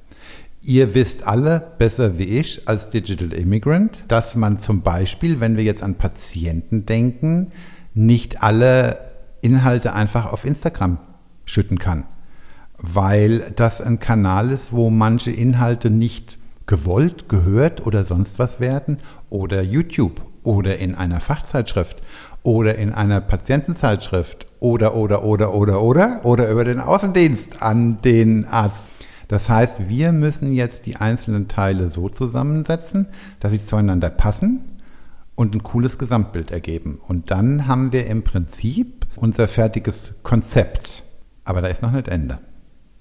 [0.61, 5.65] Ihr wisst alle besser wie ich als Digital Immigrant, dass man zum Beispiel, wenn wir
[5.65, 7.49] jetzt an Patienten denken,
[7.95, 9.01] nicht alle
[9.41, 10.99] Inhalte einfach auf Instagram
[11.45, 12.05] schütten kann,
[12.77, 18.99] weil das ein Kanal ist, wo manche Inhalte nicht gewollt, gehört oder sonst was werden.
[19.29, 20.21] Oder YouTube.
[20.45, 22.01] Oder in einer Fachzeitschrift.
[22.45, 24.47] Oder in einer Patientenzeitschrift.
[24.61, 28.91] Oder, oder, oder, oder, oder, oder über den Außendienst an den Arzt.
[29.29, 33.07] Das heißt, wir müssen jetzt die einzelnen Teile so zusammensetzen,
[33.41, 34.61] dass sie zueinander passen
[35.35, 36.99] und ein cooles Gesamtbild ergeben.
[37.07, 41.03] Und dann haben wir im Prinzip unser fertiges Konzept.
[41.45, 42.39] Aber da ist noch nicht Ende.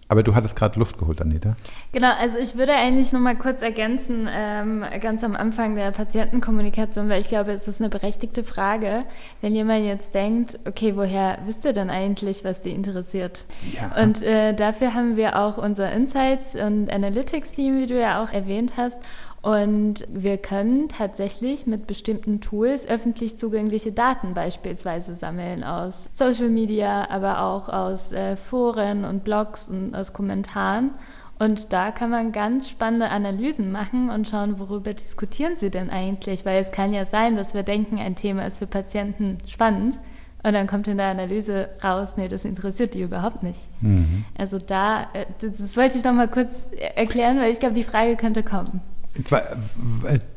[0.10, 1.58] Aber du hattest gerade Luft geholt, Anita.
[1.92, 7.10] Genau, also ich würde eigentlich noch mal kurz ergänzen, ähm, ganz am Anfang der Patientenkommunikation,
[7.10, 9.04] weil ich glaube, es ist eine berechtigte Frage,
[9.42, 13.46] wenn jemand jetzt denkt, okay, woher wisst ihr denn eigentlich, was die interessiert?
[13.74, 14.02] Ja.
[14.02, 18.74] Und äh, dafür haben wir auch unser Insights- und Analytics-Team, wie du ja auch erwähnt
[18.78, 19.00] hast.
[19.48, 27.10] Und wir können tatsächlich mit bestimmten Tools öffentlich zugängliche Daten beispielsweise sammeln aus Social Media,
[27.10, 30.92] aber auch aus äh, Foren und Blogs und aus Kommentaren.
[31.40, 36.46] Und da kann man ganz spannende Analysen machen und schauen, worüber diskutieren sie denn eigentlich?
[36.46, 39.98] Weil es kann ja sein, dass wir denken, ein Thema ist für Patienten spannend.
[40.44, 43.62] Und dann kommt in der Analyse raus, nee, das interessiert die überhaupt nicht.
[43.80, 44.26] Mhm.
[44.38, 48.18] Also da, äh, das wollte ich noch mal kurz erklären, weil ich glaube, die Frage
[48.18, 48.82] könnte kommen.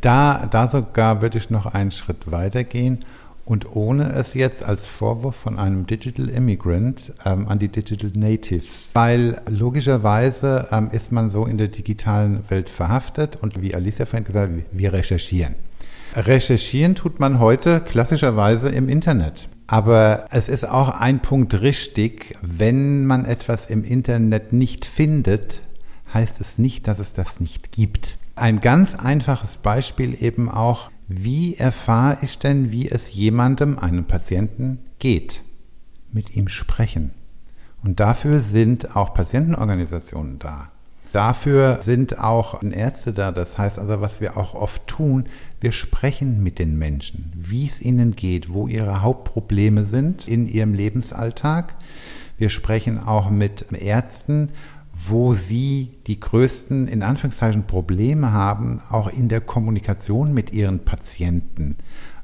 [0.01, 3.05] Da, da sogar würde ich noch einen Schritt weiter gehen
[3.51, 8.91] und ohne es jetzt als Vorwurf von einem Digital Immigrant ähm, an die Digital Natives,
[8.95, 14.25] weil logischerweise ähm, ist man so in der digitalen Welt verhaftet und wie Alicia vorhin
[14.25, 15.57] gesagt hat, wir recherchieren.
[16.15, 19.49] Recherchieren tut man heute klassischerweise im Internet.
[19.67, 25.61] Aber es ist auch ein Punkt richtig, wenn man etwas im Internet nicht findet,
[26.15, 28.17] heißt es nicht, dass es das nicht gibt.
[28.41, 34.79] Ein ganz einfaches Beispiel eben auch, wie erfahre ich denn, wie es jemandem, einem Patienten
[34.99, 35.43] geht?
[36.11, 37.11] Mit ihm sprechen.
[37.83, 40.71] Und dafür sind auch Patientenorganisationen da.
[41.13, 43.31] Dafür sind auch Ärzte da.
[43.31, 45.27] Das heißt also, was wir auch oft tun,
[45.61, 50.73] wir sprechen mit den Menschen, wie es ihnen geht, wo ihre Hauptprobleme sind in ihrem
[50.73, 51.75] Lebensalltag.
[52.39, 54.49] Wir sprechen auch mit Ärzten
[55.09, 61.77] wo sie die größten, in Anführungszeichen, Probleme haben, auch in der Kommunikation mit ihren Patienten.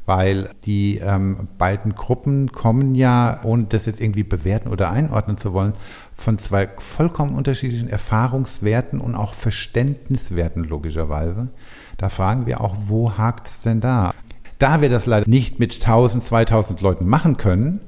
[0.05, 5.53] Weil die ähm, beiden Gruppen kommen ja, ohne das jetzt irgendwie bewerten oder einordnen zu
[5.53, 5.73] wollen,
[6.15, 11.49] von zwei vollkommen unterschiedlichen Erfahrungswerten und auch Verständniswerten logischerweise.
[11.97, 14.15] Da fragen wir auch, wo hakt es denn da?
[14.59, 17.81] Da wir das leider nicht mit 1000, 2000 Leuten machen können,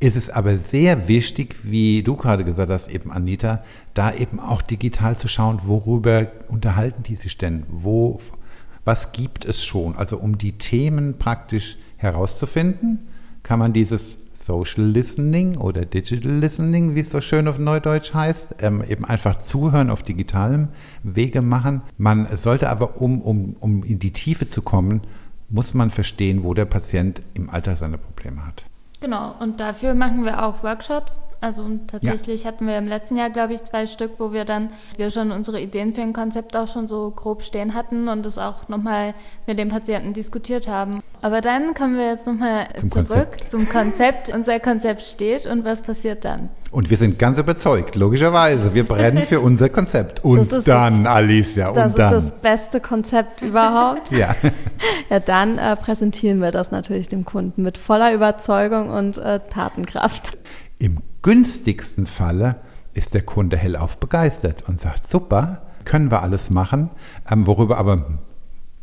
[0.00, 3.62] ist es aber sehr wichtig, wie du gerade gesagt hast, eben Anita,
[3.94, 7.64] da eben auch digital zu schauen, worüber unterhalten die sich denn?
[7.68, 8.20] Wo,
[8.84, 9.96] was gibt es schon?
[9.96, 13.06] Also um die Themen praktisch herauszufinden,
[13.42, 18.56] kann man dieses Social Listening oder Digital Listening, wie es so schön auf Neudeutsch heißt,
[18.60, 20.68] ähm, eben einfach zuhören auf digitalem
[21.02, 21.80] Wege machen.
[21.96, 25.00] Man sollte aber, um, um, um in die Tiefe zu kommen,
[25.48, 28.66] muss man verstehen, wo der Patient im Alltag seine Probleme hat.
[29.04, 31.20] Genau, und dafür machen wir auch Workshops.
[31.44, 32.48] Also tatsächlich ja.
[32.48, 35.60] hatten wir im letzten Jahr, glaube ich, zwei Stück, wo wir dann wir schon unsere
[35.60, 39.12] Ideen für ein Konzept auch schon so grob stehen hatten und das auch nochmal
[39.46, 41.00] mit dem Patienten diskutiert haben.
[41.20, 43.50] Aber dann kommen wir jetzt nochmal zurück Konzept.
[43.50, 44.32] zum Konzept.
[44.32, 46.48] Unser Konzept steht und was passiert dann?
[46.70, 48.74] Und wir sind ganz überzeugt, logischerweise.
[48.74, 50.24] Wir brennen für unser Konzept.
[50.24, 52.10] Und dann, das, Alicia, und das dann.
[52.10, 54.10] Das ist das beste Konzept überhaupt.
[54.16, 54.34] ja.
[55.10, 60.38] Ja, dann äh, präsentieren wir das natürlich dem Kunden mit voller Überzeugung und äh, Tatenkraft.
[60.78, 62.56] Im günstigsten Falle
[62.92, 66.90] ist der Kunde hellauf begeistert und sagt, super, können wir alles machen.
[67.30, 68.20] Ähm, worüber aber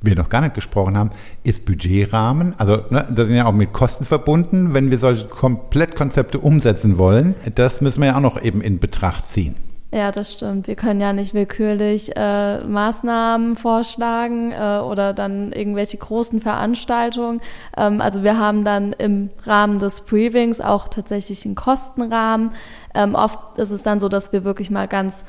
[0.01, 1.11] wir noch gar nicht gesprochen haben,
[1.43, 2.55] ist Budgetrahmen.
[2.57, 7.35] Also ne, das sind ja auch mit Kosten verbunden, wenn wir solche Komplettkonzepte umsetzen wollen.
[7.55, 9.55] Das müssen wir ja auch noch eben in Betracht ziehen.
[9.93, 10.67] Ja, das stimmt.
[10.67, 17.41] Wir können ja nicht willkürlich äh, Maßnahmen vorschlagen äh, oder dann irgendwelche großen Veranstaltungen.
[17.75, 22.51] Ähm, also wir haben dann im Rahmen des Briefings auch tatsächlich einen Kostenrahmen.
[22.95, 25.25] Ähm, oft ist es dann so, dass wir wirklich mal ganz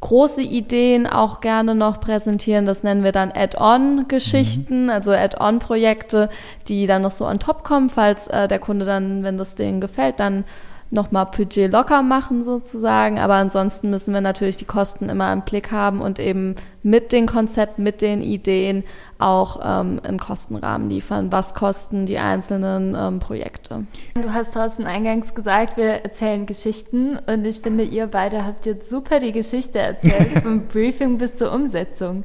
[0.00, 2.64] große Ideen auch gerne noch präsentieren.
[2.64, 4.90] Das nennen wir dann Add-on-Geschichten, mhm.
[4.90, 6.30] also Add-on-Projekte,
[6.68, 9.82] die dann noch so on top kommen, falls äh, der Kunde dann, wenn das denen
[9.82, 10.46] gefällt, dann
[10.90, 13.18] nochmal Budget locker machen sozusagen.
[13.18, 17.26] Aber ansonsten müssen wir natürlich die Kosten immer im Blick haben und eben mit den
[17.26, 18.84] Konzepten, mit den Ideen
[19.18, 21.30] auch ähm, einen Kostenrahmen liefern.
[21.32, 23.84] Was kosten die einzelnen ähm, Projekte?
[24.14, 28.88] Du hast Thorsten eingangs gesagt, wir erzählen Geschichten und ich finde, ihr beide habt jetzt
[28.88, 32.24] super die Geschichte erzählt, vom Briefing bis zur Umsetzung.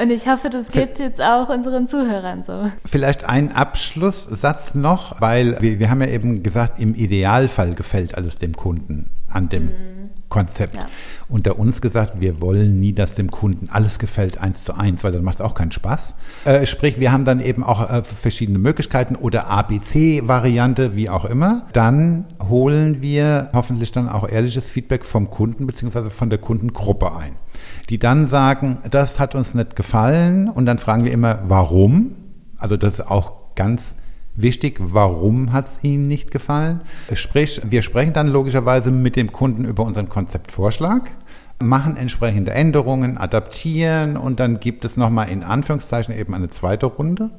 [0.00, 2.70] Und ich hoffe, das geht jetzt auch unseren Zuhörern so.
[2.84, 8.36] Vielleicht ein Abschlusssatz noch, weil wir, wir haben ja eben gesagt, im Idealfall gefällt alles
[8.36, 10.07] dem Kunden an dem mhm.
[10.28, 10.76] Konzept.
[10.76, 10.86] Ja.
[11.28, 15.12] Unter uns gesagt, wir wollen nie, dass dem Kunden alles gefällt eins zu eins, weil
[15.12, 16.14] dann macht es auch keinen Spaß.
[16.44, 21.66] Äh, sprich, wir haben dann eben auch äh, verschiedene Möglichkeiten oder ABC-Variante, wie auch immer.
[21.72, 27.36] Dann holen wir hoffentlich dann auch ehrliches Feedback vom Kunden beziehungsweise von der Kundengruppe ein
[27.88, 32.14] die dann sagen, das hat uns nicht gefallen und dann fragen wir immer, warum?
[32.58, 33.94] Also das ist auch ganz
[34.40, 36.80] wichtig, warum hat es Ihnen nicht gefallen?
[37.12, 41.10] Sprich, wir sprechen dann logischerweise mit dem Kunden über unseren Konzeptvorschlag,
[41.62, 47.30] machen entsprechende Änderungen, adaptieren und dann gibt es nochmal in Anführungszeichen eben eine zweite Runde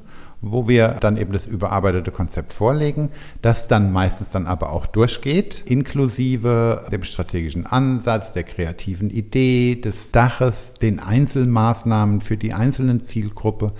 [0.41, 3.09] wo wir dann eben das überarbeitete Konzept vorlegen,
[3.41, 10.11] das dann meistens dann aber auch durchgeht, inklusive dem strategischen Ansatz, der kreativen Idee, des
[10.11, 13.73] Daches, den Einzelmaßnahmen für die einzelnen Zielgruppe.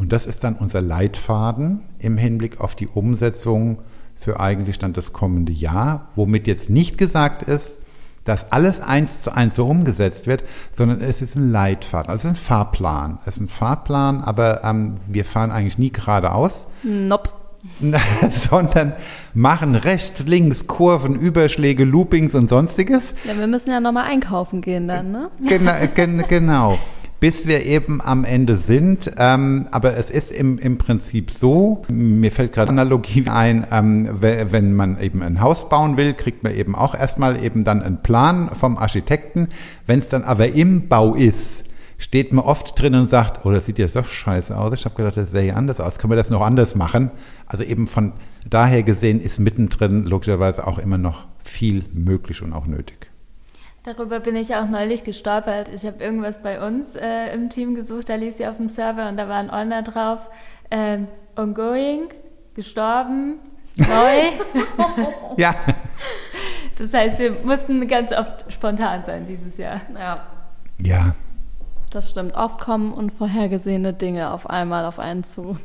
[0.00, 3.82] Und das ist dann unser Leitfaden im Hinblick auf die Umsetzung
[4.16, 7.76] für eigentlich dann das kommende Jahr, womit jetzt nicht gesagt ist,
[8.24, 10.42] dass alles eins zu eins so umgesetzt wird,
[10.74, 13.18] sondern es ist ein Leitfaden, also es ist ein Fahrplan.
[13.26, 16.66] Es ist ein Fahrplan, aber ähm, wir fahren eigentlich nie geradeaus.
[16.82, 17.28] Nope.
[18.50, 18.94] sondern
[19.34, 23.14] machen rechts, links, Kurven, Überschläge, Loopings und sonstiges.
[23.24, 25.30] Ja, wir müssen ja nochmal einkaufen gehen dann, ne?
[25.46, 25.74] Genau,
[26.26, 26.78] genau
[27.20, 29.12] bis wir eben am Ende sind.
[29.18, 34.74] Ähm, aber es ist im, im Prinzip so, mir fällt gerade Analogie ein, ähm, wenn
[34.74, 38.48] man eben ein Haus bauen will, kriegt man eben auch erstmal eben dann einen Plan
[38.48, 39.48] vom Architekten.
[39.86, 41.64] Wenn es dann aber im Bau ist,
[41.98, 44.72] steht man oft drin und sagt, oh, das sieht jetzt doch scheiße aus.
[44.72, 45.98] Ich habe gedacht, das sähe anders aus.
[45.98, 47.10] Können wir das noch anders machen?
[47.46, 48.14] Also eben von
[48.48, 53.09] daher gesehen ist mittendrin logischerweise auch immer noch viel möglich und auch nötig.
[53.96, 55.68] Darüber bin ich auch neulich gestolpert.
[55.68, 59.08] Ich habe irgendwas bei uns äh, im Team gesucht, da ließ sie auf dem Server
[59.08, 60.20] und da war ein Ordner drauf.
[60.70, 62.08] Ähm, ongoing,
[62.54, 63.40] gestorben,
[63.76, 63.86] neu.
[65.36, 65.54] ja.
[66.78, 69.80] Das heißt, wir mussten ganz oft spontan sein dieses Jahr.
[69.98, 70.26] Ja.
[70.78, 71.14] Ja.
[71.90, 72.34] Das stimmt.
[72.34, 75.58] Oft kommen unvorhergesehene Dinge auf einmal auf einen zu.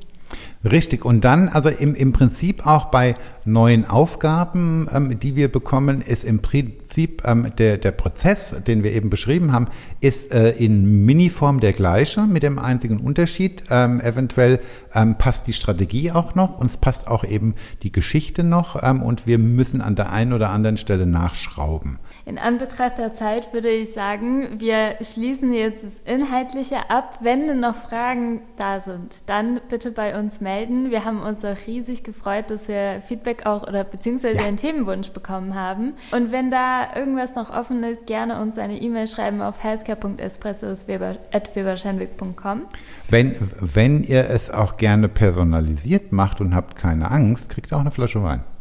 [0.66, 1.06] Richtig.
[1.06, 6.24] Und dann, also im, im Prinzip auch bei neuen Aufgaben, ähm, die wir bekommen, ist
[6.24, 9.68] im Prinzip ähm, der, der Prozess, den wir eben beschrieben haben,
[10.02, 13.66] ist äh, in Miniform der gleiche, mit dem einzigen Unterschied.
[13.70, 14.60] Ähm, eventuell
[14.96, 19.28] ähm, passt die Strategie auch noch, uns passt auch eben die Geschichte noch ähm, und
[19.28, 22.00] wir müssen an der einen oder anderen Stelle nachschrauben.
[22.28, 27.20] In Anbetracht der Zeit würde ich sagen, wir schließen jetzt das Inhaltliche ab.
[27.22, 30.90] Wenn noch Fragen da sind, dann bitte bei uns melden.
[30.90, 34.46] Wir haben uns auch riesig gefreut, dass wir Feedback auch oder beziehungsweise ja.
[34.46, 35.94] einen Themenwunsch bekommen haben.
[36.10, 42.62] Und wenn da irgendwas noch offen ist, gerne uns eine E-Mail schreiben auf healthcare.espresso.weberschenwick.com.
[43.08, 47.82] Wenn, wenn ihr es auch gerne personalisiert macht und habt keine Angst, kriegt ihr auch
[47.82, 48.44] eine Flasche Wein.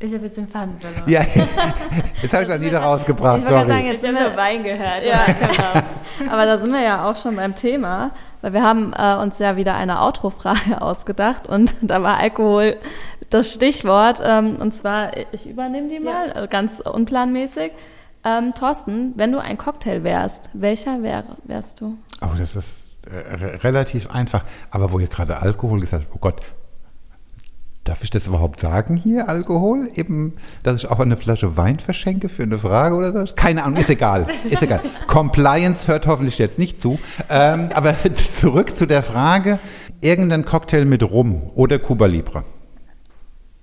[0.00, 1.02] Ich habe jetzt den Faden verloren.
[1.06, 1.22] Ja,
[2.22, 3.42] jetzt habe ich dann wieder rausgebracht.
[3.42, 3.66] Ich sorry.
[3.66, 5.04] Sagen, jetzt haben wir Wein gehört.
[5.04, 6.32] Ja, genau.
[6.32, 9.56] Aber da sind wir ja auch schon beim Thema, weil wir haben äh, uns ja
[9.56, 12.76] wieder eine Outro-Frage ausgedacht und da war Alkohol
[13.30, 14.20] das Stichwort.
[14.24, 16.34] Ähm, und zwar, ich übernehme die mal, ja.
[16.34, 17.72] also ganz unplanmäßig.
[18.24, 21.96] Ähm, Thorsten, wenn du ein Cocktail wärst, welcher wär, wärst du?
[22.20, 24.44] Oh, das ist äh, relativ einfach.
[24.70, 26.40] Aber wo ihr gerade Alkohol gesagt habt, oh Gott,
[27.88, 29.88] Darf ich das überhaupt sagen hier, Alkohol?
[29.94, 33.34] Eben, dass ich auch eine Flasche Wein verschenke für eine Frage oder so?
[33.34, 34.26] Keine Ahnung, ist egal.
[34.50, 34.82] Ist egal.
[35.06, 36.98] Compliance hört hoffentlich jetzt nicht zu.
[37.30, 37.94] Ähm, aber
[38.34, 39.58] zurück zu der Frage,
[40.02, 42.44] irgendein Cocktail mit Rum oder Cuba Libre.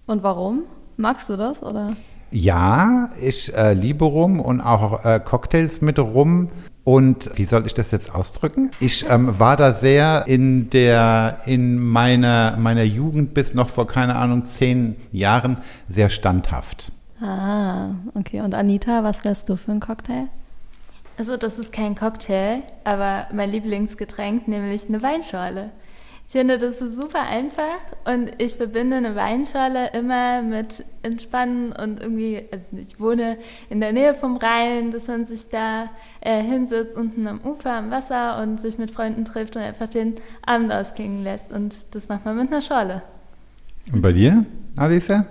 [0.07, 0.63] Und warum?
[0.97, 1.95] Magst du das, oder?
[2.31, 6.49] Ja, ich äh, liebe Rum und auch äh, Cocktails mit Rum.
[6.85, 8.69] Und wie soll ich das jetzt ausdrücken?
[8.79, 14.15] Ich ähm, war da sehr in der, in meiner, meiner Jugend bis noch vor, keine
[14.15, 15.57] Ahnung, zehn Jahren
[15.89, 16.91] sehr standhaft.
[17.19, 18.41] Ah, okay.
[18.41, 20.27] Und Anita, was wärst du für ein Cocktail?
[21.17, 25.71] Also, das ist kein Cocktail, aber mein Lieblingsgetränk, nämlich eine Weinschorle.
[26.28, 32.01] Ich finde, das ist super einfach und ich verbinde eine Weinschorle immer mit Entspannen und
[32.01, 33.38] irgendwie, also ich wohne
[33.69, 35.89] in der Nähe vom Rhein, dass man sich da
[36.21, 40.15] äh, hinsetzt unten am Ufer am Wasser und sich mit Freunden trifft und einfach den
[40.45, 43.03] Abend ausklingen lässt und das macht man mit einer Schorle.
[43.93, 44.45] Und bei dir,
[44.78, 45.28] Alicia?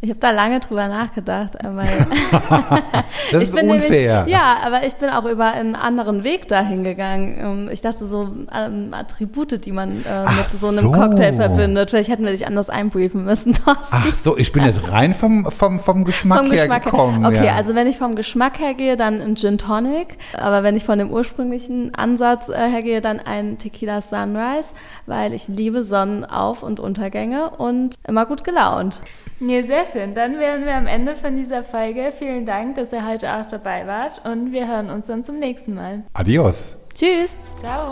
[0.00, 1.82] Ich habe da lange drüber nachgedacht, aber
[3.32, 4.18] das ist unfair.
[4.18, 7.36] Nämlich, ja, aber ich bin auch über einen anderen Weg dahin gegangen.
[7.40, 10.92] Ähm, ich dachte so ähm, Attribute, die man äh, mit so einem so.
[10.92, 11.90] Cocktail verbindet.
[11.90, 13.52] Vielleicht hätten wir dich anders einbriefen müssen.
[13.64, 13.88] Thorsten.
[13.90, 17.26] Ach so, ich bin jetzt rein vom, vom, vom Geschmack vom her Geschmack gekommen.
[17.26, 17.56] Okay, ja.
[17.56, 20.16] also wenn ich vom Geschmack her gehe, dann ein Gin Tonic.
[20.34, 24.68] Aber wenn ich von dem ursprünglichen Ansatz äh, her gehe, dann ein Tequila Sunrise,
[25.08, 29.00] weil ich liebe Sonnenauf- und Untergänge und immer gut gelaunt.
[29.40, 30.14] Nee, sehr schön.
[30.14, 32.12] Dann wären wir am Ende von dieser Folge.
[32.16, 35.74] Vielen Dank, dass ihr heute auch dabei wart und wir hören uns dann zum nächsten
[35.74, 36.04] Mal.
[36.12, 36.76] Adios.
[36.94, 37.34] Tschüss.
[37.58, 37.90] Ciao.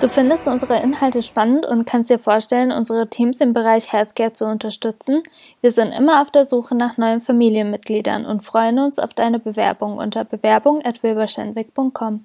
[0.00, 4.44] Du findest unsere Inhalte spannend und kannst dir vorstellen, unsere Teams im Bereich Healthcare zu
[4.44, 5.24] unterstützen?
[5.60, 9.98] Wir sind immer auf der Suche nach neuen Familienmitgliedern und freuen uns auf deine Bewerbung
[9.98, 12.24] unter bewerbung.wilberschenwick.com.